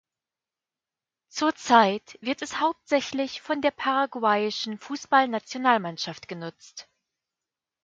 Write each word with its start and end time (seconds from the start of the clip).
Zurzeit 1.29 2.17
wird 2.21 2.41
es 2.41 2.59
hauptsächlich 2.59 3.39
von 3.39 3.61
der 3.61 3.69
paraguayischen 3.69 4.79
Fußballnationalmannschaft 4.79 6.27
genutzt. 6.27 6.89